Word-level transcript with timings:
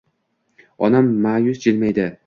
Onam 0.87 1.13
ma’yus 1.27 1.65
jilmaydi. 1.67 2.13